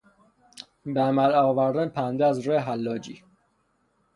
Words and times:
به 0.85 1.01
عمل 1.01 1.33
آوردن 1.35 1.89
پنبه 1.89 2.25
از 2.25 2.39
راه 2.39 2.57
حلاجی 2.57 3.23